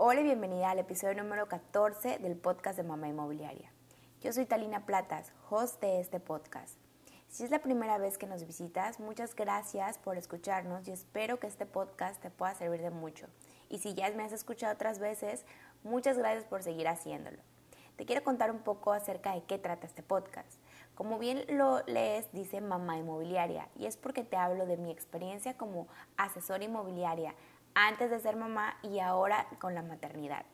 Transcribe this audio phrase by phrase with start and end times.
[0.00, 3.72] Hola y bienvenida al episodio número 14 del podcast de Mamá Inmobiliaria.
[4.20, 6.78] Yo soy Talina Platas, host de este podcast.
[7.26, 11.48] Si es la primera vez que nos visitas, muchas gracias por escucharnos y espero que
[11.48, 13.26] este podcast te pueda servir de mucho.
[13.68, 15.44] Y si ya me has escuchado otras veces,
[15.82, 17.38] muchas gracias por seguir haciéndolo.
[17.96, 20.60] Te quiero contar un poco acerca de qué trata este podcast.
[20.94, 25.56] Como bien lo lees, dice Mamá Inmobiliaria y es porque te hablo de mi experiencia
[25.56, 27.34] como asesora inmobiliaria
[27.74, 30.44] antes de ser mamá y ahora con la maternidad.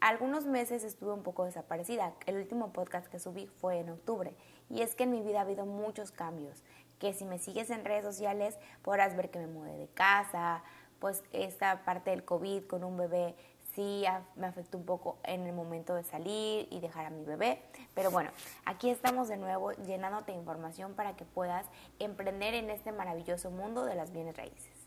[0.00, 2.14] Algunos meses estuve un poco desaparecida.
[2.26, 4.32] El último podcast que subí fue en octubre.
[4.70, 6.62] Y es que en mi vida ha habido muchos cambios.
[7.00, 10.62] Que si me sigues en redes sociales podrás ver que me mudé de casa.
[11.00, 13.34] Pues esta parte del COVID con un bebé
[13.74, 14.04] sí
[14.36, 17.60] me afectó un poco en el momento de salir y dejar a mi bebé.
[17.94, 18.30] Pero bueno,
[18.64, 21.66] aquí estamos de nuevo llenándote de información para que puedas
[21.98, 24.77] emprender en este maravilloso mundo de las bienes raíces.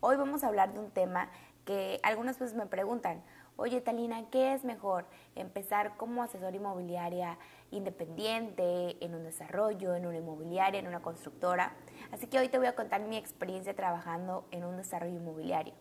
[0.00, 1.30] Hoy vamos a hablar de un tema
[1.64, 3.22] que algunas veces me preguntan,
[3.56, 5.06] oye Talina, ¿qué es mejor?
[5.34, 7.38] ¿Empezar como asesor inmobiliaria
[7.70, 11.72] independiente, en un desarrollo, en una inmobiliaria, en una constructora?
[12.12, 15.72] Así que hoy te voy a contar mi experiencia trabajando en un desarrollo inmobiliario.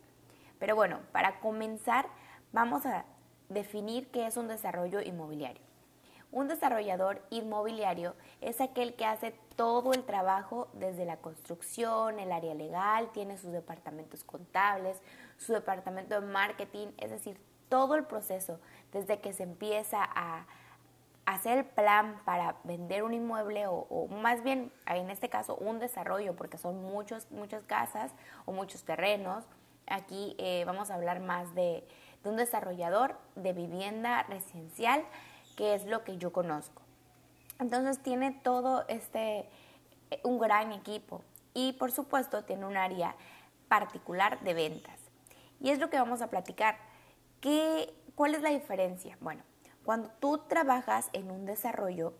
[0.60, 2.08] Pero bueno, para comenzar,
[2.54, 3.04] vamos a
[3.50, 5.62] definir qué es un desarrollo inmobiliario.
[6.32, 12.54] Un desarrollador inmobiliario es aquel que hace todo el trabajo desde la construcción, el área
[12.54, 15.02] legal, tiene sus departamentos contables,
[15.38, 18.60] su departamento de marketing, es decir, todo el proceso
[18.92, 20.46] desde que se empieza a
[21.26, 26.36] hacer el plan para vender un inmueble o, más bien en este caso un desarrollo
[26.36, 28.12] porque son muchos, muchas casas
[28.46, 29.44] o muchos terrenos.
[29.88, 31.88] Aquí eh, vamos a hablar más de,
[32.24, 35.04] de un desarrollador de vivienda residencial
[35.56, 36.82] que es lo que yo conozco.
[37.60, 39.50] Entonces tiene todo este,
[40.12, 41.22] eh, un gran equipo
[41.54, 43.16] y por supuesto tiene un área
[43.68, 45.00] particular de ventas.
[45.62, 46.78] Y es lo que vamos a platicar.
[47.40, 49.18] ¿Qué, ¿Cuál es la diferencia?
[49.22, 49.44] Bueno,
[49.84, 52.14] cuando tú trabajas en un desarrollo,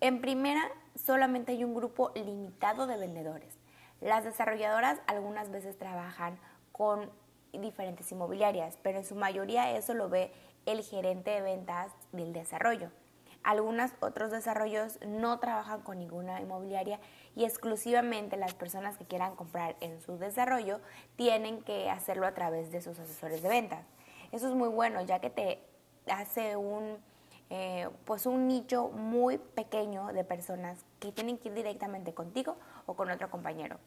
[0.00, 0.62] en primera
[0.94, 3.58] solamente hay un grupo limitado de vendedores.
[4.00, 6.38] Las desarrolladoras algunas veces trabajan
[6.72, 7.10] con
[7.52, 10.32] diferentes inmobiliarias, pero en su mayoría eso lo ve
[10.66, 12.90] el gerente de ventas del desarrollo.
[13.42, 17.00] Algunos otros desarrollos no trabajan con ninguna inmobiliaria
[17.34, 20.80] y exclusivamente las personas que quieran comprar en su desarrollo
[21.16, 23.84] tienen que hacerlo a través de sus asesores de ventas.
[24.30, 25.60] Eso es muy bueno ya que te
[26.06, 26.98] hace un,
[27.50, 32.56] eh, pues un nicho muy pequeño de personas que tienen que ir directamente contigo
[32.86, 33.78] o con otro compañero.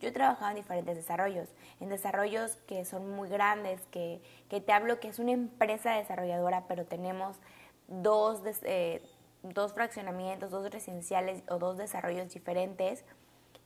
[0.00, 1.48] Yo he trabajado en diferentes desarrollos,
[1.80, 4.20] en desarrollos que son muy grandes, que,
[4.50, 7.36] te hablo que es una empresa desarrolladora, pero tenemos
[7.88, 9.02] dos, eh,
[9.42, 13.04] dos fraccionamientos, dos residenciales o dos desarrollos diferentes.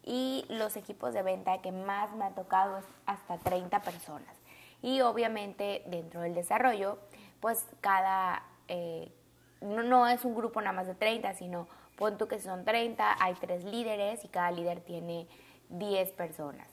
[0.03, 4.36] Y los equipos de venta que más me ha tocado es hasta 30 personas.
[4.82, 6.98] Y obviamente dentro del desarrollo,
[7.41, 9.12] pues cada, eh,
[9.60, 13.16] no, no es un grupo nada más de 30, sino pon tú que son 30,
[13.20, 15.26] hay tres líderes y cada líder tiene
[15.69, 16.66] 10 personas.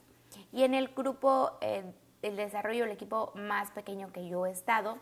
[0.53, 1.84] Y en el grupo, eh,
[2.22, 4.97] el desarrollo, el equipo más pequeño que yo he estado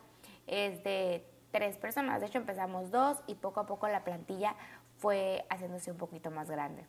[0.47, 2.19] es de tres personas.
[2.19, 4.57] De hecho, empezamos dos y poco a poco la plantilla
[4.97, 6.85] fue haciéndose un poquito más grande.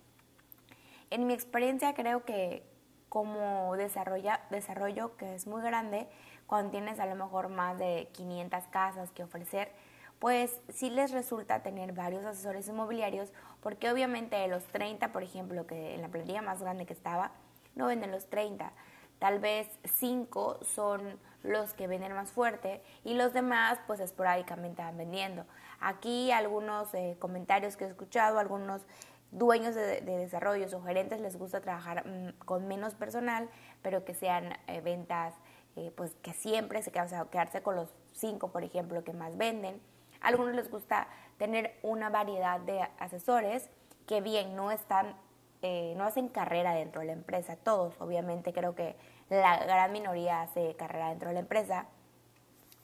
[1.10, 2.66] En mi experiencia creo que
[3.08, 6.08] como desarrolla, desarrollo que es muy grande,
[6.48, 9.70] cuando tienes a lo mejor más de 500 casas que ofrecer,
[10.18, 15.64] pues sí les resulta tener varios asesores inmobiliarios, porque obviamente de los 30, por ejemplo,
[15.68, 17.30] que en la plantilla más grande que estaba,
[17.76, 18.72] no venden los 30.
[19.18, 24.96] Tal vez 5 son los que venden más fuerte y los demás pues esporádicamente van
[24.96, 25.44] vendiendo.
[25.80, 28.82] Aquí algunos eh, comentarios que he escuchado, algunos
[29.30, 33.48] dueños de, desarrollos o gerentes les gusta trabajar mm, con menos personal,
[33.82, 35.34] pero que sean eh, ventas
[35.76, 39.12] eh, pues que siempre se quedan, o sea, quedarse con los 5, por ejemplo, que
[39.12, 39.80] más venden
[40.20, 43.68] algunos les gusta tener una variedad de asesores
[44.06, 45.16] que bien no están,
[45.62, 47.56] eh, no hacen carrera dentro de la empresa.
[47.56, 48.96] Todos, obviamente, creo que
[49.28, 51.86] la gran minoría hace carrera dentro de la empresa,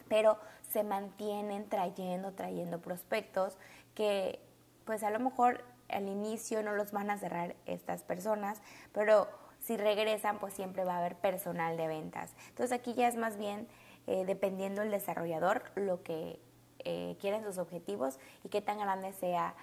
[0.08, 0.38] pero
[0.70, 3.58] se mantienen trayendo, trayendo prospectos
[3.94, 4.40] que
[4.84, 8.60] pues a lo mejor al inicio no los van a cerrar estas personas,
[8.92, 9.28] pero
[9.60, 12.34] si regresan pues siempre va a haber personal de ventas.
[12.48, 13.68] Entonces aquí ya es más bien
[14.06, 16.40] eh, dependiendo del desarrollador lo que
[16.80, 19.54] eh, quieren sus objetivos y qué tan grande sea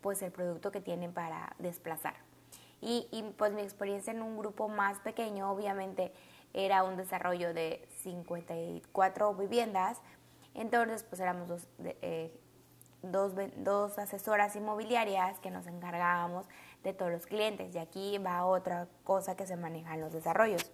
[0.00, 2.14] pues el producto que tienen para desplazar.
[2.80, 6.12] Y, pues mi experiencia en un grupo más pequeño obviamente
[6.54, 10.00] era un desarrollo de 54 viviendas,
[10.54, 12.32] entonces pues éramos dos, eh,
[13.02, 16.46] dos, dos asesoras inmobiliarias que nos encargábamos
[16.84, 20.70] de todos los clientes y aquí va otra cosa que se maneja en los desarrollos.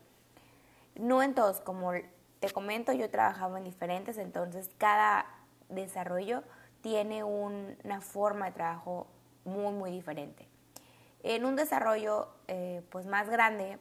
[0.94, 1.92] No en todos, como
[2.40, 5.26] te comento, yo he trabajado en diferentes, entonces cada
[5.70, 6.42] desarrollo
[6.82, 9.06] tiene una forma de trabajo
[9.44, 10.48] muy, muy diferente.
[11.22, 13.78] En un desarrollo eh, pues más grande,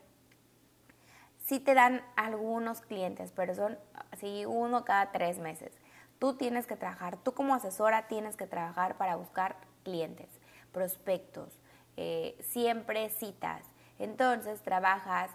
[1.45, 3.77] sí te dan algunos clientes, pero son
[4.11, 5.71] así uno cada tres meses.
[6.19, 10.29] Tú tienes que trabajar, tú como asesora tienes que trabajar para buscar clientes,
[10.71, 11.59] prospectos,
[11.97, 13.65] eh, siempre citas.
[13.99, 15.29] Entonces trabajas,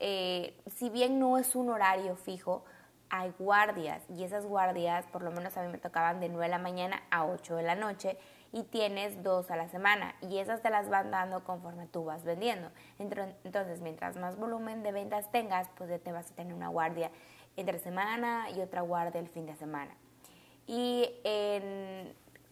[0.00, 2.64] eh, si bien no es un horario fijo,
[3.10, 6.50] hay guardias y esas guardias, por lo menos a mí me tocaban de 9 de
[6.50, 8.18] la mañana a 8 de la noche
[8.54, 12.22] y tienes dos a la semana y esas te las van dando conforme tú vas
[12.24, 12.70] vendiendo.
[12.98, 17.10] Entonces, mientras más volumen de ventas tengas, pues te vas a tener una guardia
[17.56, 19.92] entre semana y otra guardia el fin de semana.
[20.68, 21.10] Y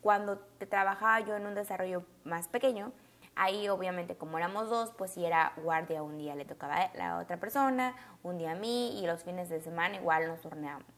[0.01, 2.93] cuando te trabajaba yo en un desarrollo más pequeño,
[3.35, 7.19] Ahí obviamente como éramos dos, pues si era guardia un día le tocaba a la
[7.19, 10.43] otra persona, un día a mí y los fines de semana igual nos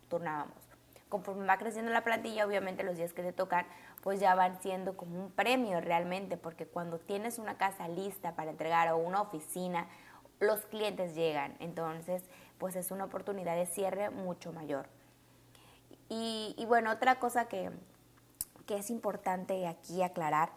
[0.09, 0.57] turnábamos.
[1.09, 3.67] Conforme va creciendo la plantilla, obviamente los días que te tocan,
[4.05, 8.51] pues ya van siendo como un premio realmente, porque cuando tienes una casa lista para
[8.51, 9.87] entregar o una oficina,
[10.41, 11.57] los clientes llegan.
[11.59, 12.23] Entonces,
[12.59, 14.89] pues es una oportunidad de cierre mucho mayor.
[16.11, 17.71] Y, bueno, otra cosa que,
[18.67, 20.51] que es importante aquí aclarar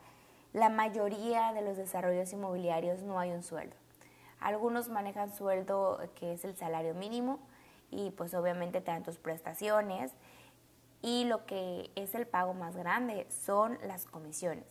[0.52, 3.78] la mayoría de los desarrollos inmobiliarios no hay un sueldo.
[4.42, 7.40] Algunos manejan sueldo que es el salario mínimo
[7.92, 10.12] y pues obviamente te dan tus prestaciones
[11.02, 14.66] y lo que es el pago más grande son las comisiones.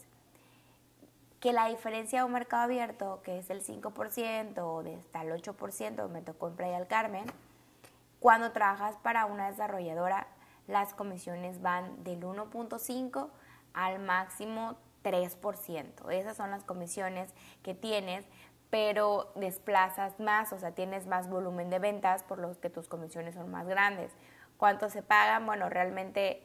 [1.41, 5.31] Que la diferencia de un mercado abierto, que es el 5% o de hasta el
[5.31, 7.27] 8%, me tocó en Playa del Carmen,
[8.21, 10.27] cuando trabajas para una desarrolladora,
[10.67, 13.29] las comisiones van del 1.5
[13.75, 16.11] al máximo 3%.
[16.11, 17.33] Esas son las comisiones
[17.63, 18.25] que tienes,
[18.71, 23.35] pero desplazas más, o sea, tienes más volumen de ventas por lo que tus comisiones
[23.35, 24.11] son más grandes.
[24.57, 25.47] ¿Cuánto se pagan?
[25.47, 26.43] Bueno, realmente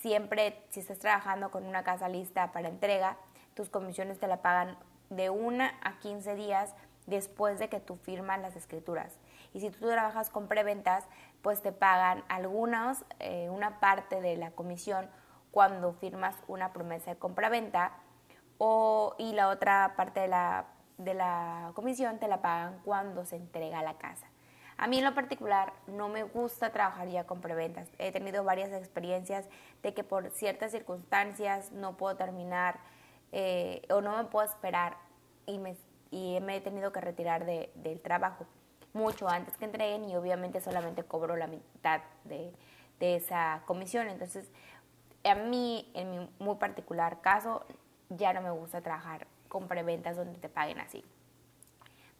[0.00, 3.16] siempre si estás trabajando con una casa lista para entrega,
[3.54, 4.76] tus comisiones te la pagan
[5.10, 6.74] de una a 15 días
[7.06, 9.18] después de que tú firmas las escrituras.
[9.54, 11.04] Y si tú trabajas con preventas,
[11.40, 15.08] pues te pagan algunas, eh, una parte de la comisión
[15.50, 17.92] cuando firmas una promesa de compra-venta
[18.58, 20.66] o, y la otra parte de la,
[20.98, 24.26] de la comisión te la pagan cuando se entrega la casa.
[24.78, 27.88] A mí en lo particular no me gusta trabajar ya con preventas.
[27.98, 29.48] He tenido varias experiencias
[29.82, 32.78] de que por ciertas circunstancias no puedo terminar
[33.32, 34.98] eh, o no me puedo esperar
[35.46, 35.76] y me,
[36.10, 38.46] y me he tenido que retirar de, del trabajo
[38.92, 42.52] mucho antes que entreguen y obviamente solamente cobro la mitad de,
[43.00, 44.08] de esa comisión.
[44.08, 44.50] Entonces,
[45.24, 47.64] a mí, en mi muy particular caso,
[48.10, 51.04] ya no me gusta trabajar con preventas donde te paguen así.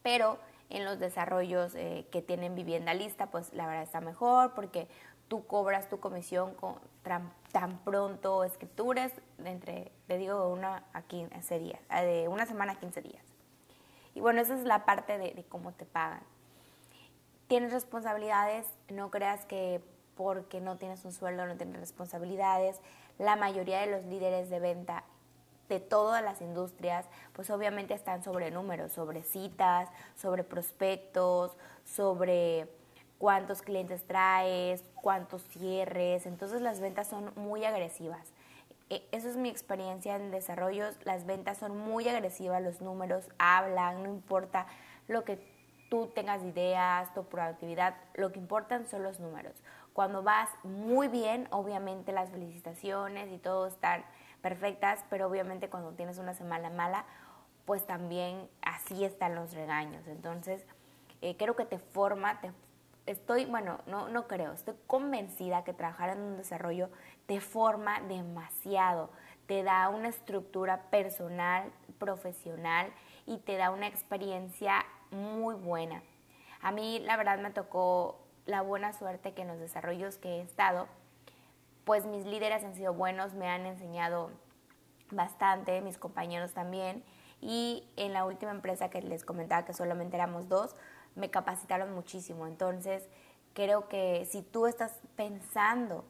[0.01, 4.87] Pero en los desarrollos eh, que tienen vivienda lista, pues la verdad está mejor porque
[5.27, 9.11] tú cobras tu comisión con tan, pronto escrituras,
[9.43, 13.23] entre, te digo, de una a 15 días, eh, de una semana a 15 días.
[14.13, 16.23] Y bueno, esa es la parte de cómo te pagan.
[17.47, 19.81] Tienes responsabilidades, no creas que
[20.17, 22.81] porque no tienes un sueldo, no tienes responsabilidades.
[23.19, 25.03] La mayoría de los líderes de venta
[25.69, 32.67] de todas las industrias, pues obviamente están sobre números, sobre citas, sobre prospectos, sobre
[33.17, 36.25] cuántos clientes traes, cuántos cierres.
[36.25, 38.27] Entonces las ventas son muy agresivas.
[38.89, 40.95] E, eso es mi experiencia en desarrollos.
[41.03, 44.67] Las ventas son muy agresivas, los números hablan, no importa
[45.07, 45.39] lo que
[45.89, 49.53] tú tengas ideas, tu productividad, lo que importan son los números.
[49.93, 54.05] Cuando vas muy bien, obviamente las felicitaciones y todo están
[54.41, 57.05] perfectas, pero obviamente cuando tienes una semana mala,
[57.65, 60.07] pues también así están los regaños.
[60.07, 60.65] Entonces,
[61.21, 62.51] eh, creo que te forma, te,
[63.05, 66.89] estoy, bueno, no, no creo, estoy convencida que trabajar en un desarrollo
[67.27, 69.09] te forma demasiado,
[69.47, 72.91] te da una estructura personal, profesional
[73.25, 76.01] y te da una experiencia muy buena.
[76.61, 80.41] A mí la verdad me tocó la buena suerte que en los desarrollos que he
[80.41, 80.87] estado,
[81.87, 84.29] pues mis líderes han sido buenos, me han enseñado
[85.09, 87.01] bastante, mis compañeros también,
[87.39, 90.75] y en la última empresa que les comentaba que solamente éramos dos,
[91.15, 92.45] me capacitaron muchísimo.
[92.45, 93.07] Entonces,
[93.53, 96.03] creo que si tú estás pensando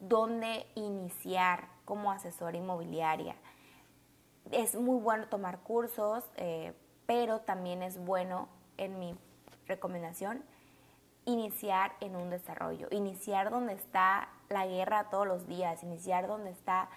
[0.00, 3.36] dónde iniciar como asesora inmobiliaria,
[4.50, 6.74] es muy bueno tomar cursos, eh,
[7.06, 8.48] pero también es bueno,
[8.78, 9.14] en mi
[9.68, 10.42] recomendación,
[11.24, 16.88] iniciar en un desarrollo, iniciar donde está la guerra todos los días, iniciar donde está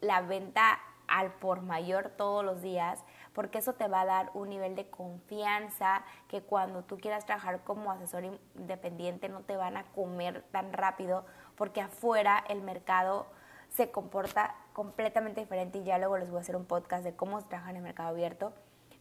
[0.00, 3.02] la venta al por mayor todos los días,
[3.32, 7.64] porque eso te va a dar un nivel de confianza que cuando tú quieras trabajar
[7.64, 8.24] como asesor
[8.56, 11.24] independiente no te van a comer tan rápido,
[11.56, 13.26] porque afuera el mercado
[13.68, 17.40] se comporta completamente diferente y ya luego les voy a hacer un podcast de cómo
[17.40, 18.52] se trabaja en el mercado abierto.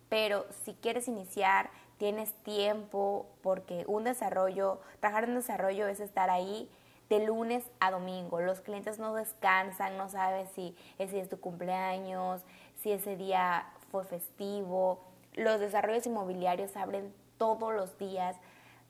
[0.10, 1.70] Pero si quieres iniciar,
[2.02, 6.68] tienes tiempo, porque un desarrollo, trabajar en desarrollo es estar ahí
[7.10, 8.42] de lunes a domingo.
[8.42, 12.42] Los clientes no descansan, no sabes si ese es tu cumpleaños,
[12.76, 15.04] si ese día fue festivo.
[15.36, 18.36] Los desarrollos inmobiliarios abren todos los días,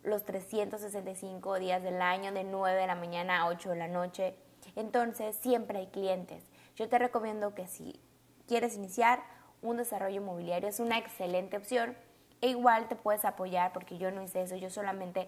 [0.03, 4.35] los 365 días del año, de 9 de la mañana a 8 de la noche.
[4.77, 6.45] Entonces, siempre hay clientes.
[6.77, 7.99] Yo te recomiendo que si
[8.47, 9.21] quieres iniciar
[9.61, 11.97] un desarrollo inmobiliario, es una excelente opción.
[12.41, 15.27] E igual te puedes apoyar porque yo no hice eso, yo solamente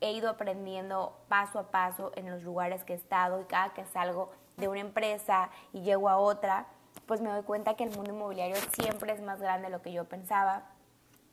[0.00, 3.84] he ido aprendiendo paso a paso en los lugares que he estado y cada que
[3.86, 6.66] salgo de una empresa y llego a otra,
[7.06, 9.92] pues me doy cuenta que el mundo inmobiliario siempre es más grande de lo que
[9.92, 10.64] yo pensaba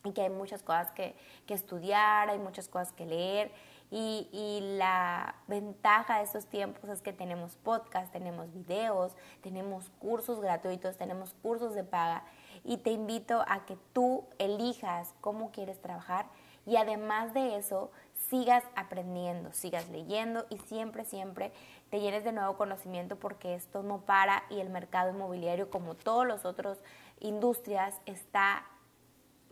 [0.04, 3.52] y que hay muchas cosas que, que estudiar, hay muchas cosas que leer
[3.90, 10.42] y, y, la ventaja de estos tiempos es que tenemos podcast, tenemos videos, tenemos cursos
[10.42, 12.26] gratuitos, tenemos cursos de paga
[12.68, 16.28] y te invito a que tú elijas cómo quieres trabajar
[16.66, 17.92] y además de eso
[18.30, 21.54] sigas aprendiendo, sigas leyendo y siempre, siempre
[21.90, 26.28] te llenes de nuevo conocimiento porque esto no para y el mercado inmobiliario, como todos
[26.28, 26.78] los otros
[27.22, 28.66] industrias, está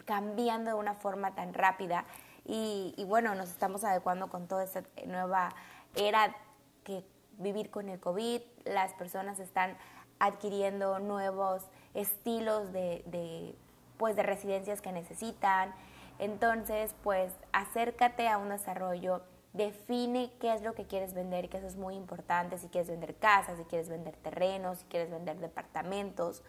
[0.04, 2.04] cambiando de una forma tan rápida
[2.44, 5.56] y, y bueno, nos estamos adecuando con toda esta nueva
[5.96, 6.36] era
[6.84, 7.06] que
[7.38, 9.78] vivir con el COVID, las personas están
[10.20, 11.64] adquiriendo nuevos
[11.96, 13.56] estilos de,
[13.98, 15.74] pues, de residencias que necesitan,
[16.20, 19.22] entonces, pues acércate a un desarrollo,
[19.54, 23.16] define qué es lo que quieres vender, que eso es muy importante, si quieres vender
[23.16, 26.44] casas, si quieres vender terrenos, si quieres vender departamentos.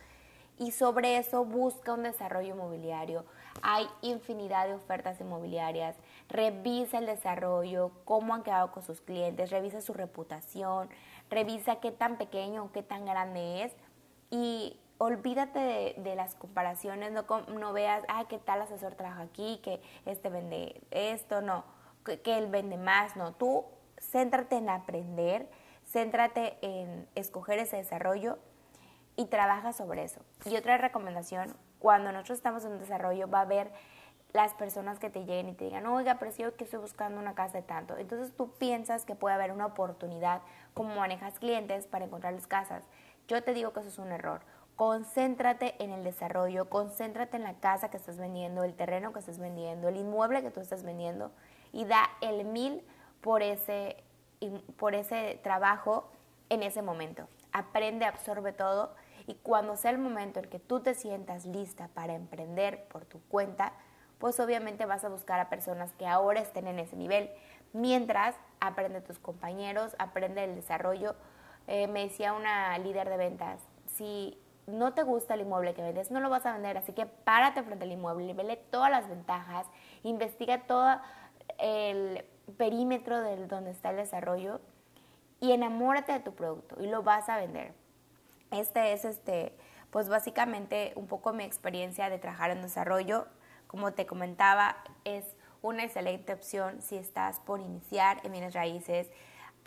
[0.58, 3.26] Y sobre eso busca un desarrollo inmobiliario.
[3.62, 5.96] Hay infinidad de ofertas inmobiliarias.
[6.28, 10.88] Revisa el desarrollo, cómo han quedado con sus clientes, revisa su reputación,
[11.28, 13.72] revisa qué tan pequeño o qué tan grande es
[14.30, 19.80] y olvídate de, las comparaciones, no, no veas, ah, qué tal asesor trabaja aquí, que
[20.04, 21.64] este vende esto, no,
[22.04, 23.64] que, que, él vende más, no, tú
[24.00, 25.48] céntrate en aprender,
[25.84, 28.38] céntrate en escoger ese desarrollo
[29.16, 30.20] y trabaja sobre eso.
[30.44, 33.70] Y otra recomendación, cuando nosotros estamos en desarrollo va a haber
[34.32, 37.20] las personas que te lleguen y te digan, oiga, pero si yo que estoy buscando
[37.20, 37.96] una casa de tanto.
[37.96, 40.42] Entonces tú piensas que puede haber una oportunidad
[40.74, 42.84] como manejas clientes para encontrarles casas.
[43.28, 44.42] Yo te digo que eso es un error
[44.76, 49.38] concéntrate en el desarrollo, concéntrate en la casa que estás vendiendo, el terreno que estás
[49.38, 51.32] vendiendo, el inmueble que tú estás vendiendo
[51.72, 52.82] y da el mil
[53.22, 54.04] por ese,
[54.76, 56.10] por ese trabajo
[56.50, 57.26] en ese momento.
[57.52, 58.94] Aprende, absorbe todo
[59.26, 63.20] y cuando sea el momento en que tú te sientas lista para emprender por tu
[63.22, 63.72] cuenta,
[64.18, 67.30] pues obviamente vas a buscar a personas que ahora estén en ese nivel.
[67.72, 71.16] Mientras, aprende tus compañeros, aprende el desarrollo.
[71.66, 76.10] Eh, me decía una líder de ventas, si no te gusta el inmueble que vendes,
[76.10, 79.66] no lo vas a vender, así que párate frente al inmueble, vele todas las ventajas,
[80.02, 81.00] investiga todo
[81.58, 82.24] el
[82.56, 84.60] perímetro de donde está el desarrollo
[85.40, 87.74] y enamórate de tu producto y lo vas a vender.
[88.50, 89.56] Este es este,
[89.90, 93.26] pues básicamente un poco mi experiencia de trabajar en desarrollo.
[93.66, 95.24] Como te comentaba, es
[95.62, 99.10] una excelente opción si estás por iniciar en bienes raíces.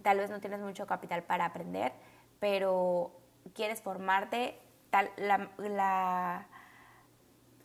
[0.02, 1.92] Tal vez no tienes mucho capital para aprender,
[2.40, 3.12] pero
[3.54, 4.60] quieres formarte,
[4.92, 6.48] la,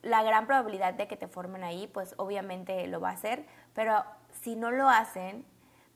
[0.02, 4.04] la, gran probabilidad de que te formen ahí, pues obviamente lo va a hacer, pero
[4.42, 5.44] si no lo hacen,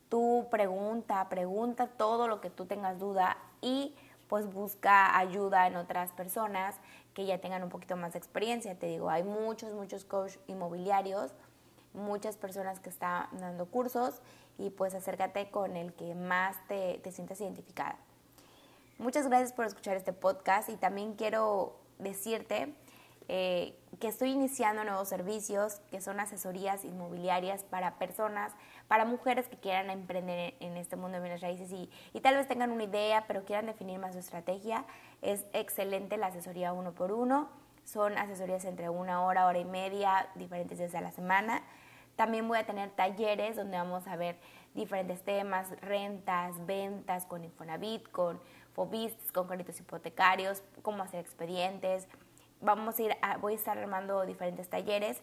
[0.08, 3.94] tú pregunta, pregunta todo lo que tú tengas duda y
[4.28, 6.76] pues busca ayuda en otras personas
[7.14, 8.78] que ya tengan un poquito más de experiencia.
[8.78, 11.32] Te digo, hay muchos, muchos coach inmobiliarios,
[11.94, 14.20] muchas personas que están dando cursos
[14.58, 17.97] y pues acércate con el que más te, te sientas identificada.
[18.99, 22.75] Muchas gracias por escuchar este podcast y también quiero decirte
[23.28, 28.57] eh, que estoy iniciando nuevos servicios que son asesorías inmobiliarias para personas,
[28.88, 32.49] para mujeres que quieran emprender en este mundo de bienes raíces y, y tal vez
[32.49, 34.85] tengan una idea pero quieran definir más su estrategia.
[35.23, 37.50] Es excelente la asesoría uno por uno.
[37.85, 41.62] Son asesorías entre una hora, hora y media, diferentes días a la semana.
[42.17, 44.40] También voy a tener talleres donde vamos a ver
[44.75, 48.40] diferentes temas, rentas, ventas con Infonavit, con
[49.32, 52.06] Con créditos hipotecarios, cómo hacer expedientes.
[52.61, 55.20] Vamos a ir voy a estar armando diferentes talleres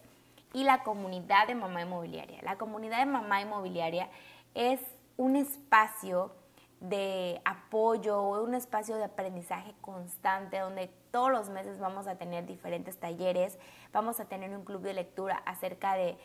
[0.52, 2.42] y la comunidad de mamá inmobiliaria.
[2.42, 4.10] La comunidad de mamá inmobiliaria
[4.54, 4.80] es
[5.16, 6.32] un espacio
[6.80, 12.98] de apoyo, un espacio de aprendizaje constante donde todos los meses vamos a tener diferentes
[12.98, 13.58] talleres,
[13.92, 16.18] vamos a tener un club de lectura acerca de,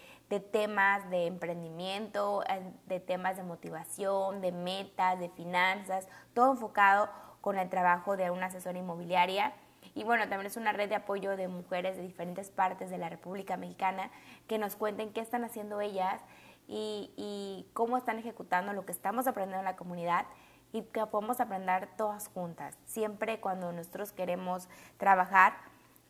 [0.52, 2.44] temas de emprendimiento,
[2.88, 8.48] de temas de motivación, de metas, de finanzas, todo enfocado con el trabajo de una
[8.48, 9.54] asesora inmobiliaria.
[9.96, 13.10] Y bueno, también es una red de apoyo de mujeres de diferentes partes de la
[13.10, 14.12] República Mexicana
[14.48, 16.22] que nos cuenten qué están haciendo ellas
[16.68, 20.26] y, cómo están ejecutando lo que estamos aprendiendo en la comunidad
[20.72, 22.78] y que podemos aprender todas juntas.
[22.86, 25.54] Siempre cuando nosotros queremos trabajar,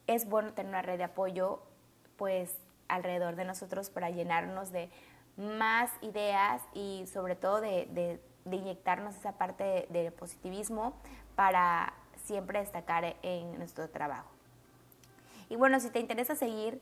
[0.08, 1.62] es bueno tener una red de apoyo
[2.18, 4.90] pues alrededor de nosotros para llenarnos de
[5.38, 10.94] más ideas y sobre todo de, inyectarnos esa parte de, positivismo
[11.36, 11.94] para
[12.26, 14.30] siempre destacar en nuestro trabajo.
[15.50, 16.82] Y bueno, si te interesa seguir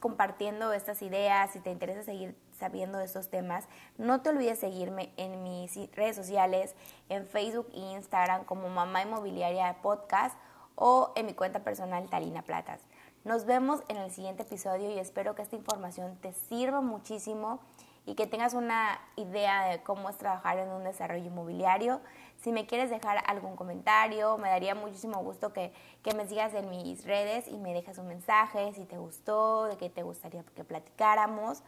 [0.00, 3.66] compartiendo estas ideas, si te interesa seguir sabiendo de estos temas,
[3.98, 6.74] no te olvides seguirme en mis redes sociales,
[7.08, 10.36] en Facebook e Instagram como Mamá Inmobiliaria Podcast
[10.74, 12.80] o en mi cuenta personal Talina Platas.
[13.24, 17.60] Nos vemos en el siguiente episodio y espero que esta información te sirva muchísimo
[18.06, 22.00] y que tengas una idea de cómo es trabajar en un desarrollo inmobiliario.
[22.38, 25.72] Si me quieres dejar algún comentario, me daría muchísimo gusto que,
[26.02, 29.76] que, me sigas en mis redes y me dejes un mensaje si te gustó, de
[29.76, 31.62] qué te gustaría que platicáramos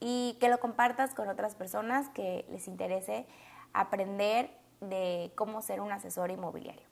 [0.00, 3.26] y que lo compartas con otras personas que les interese
[3.72, 6.86] aprender de cómo ser un asesor inmobiliario.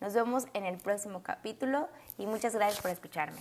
[0.00, 3.40] Nos vemos en el próximo capítulo y muchas gracias por escucharme.